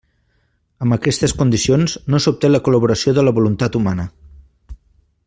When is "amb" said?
0.85-0.95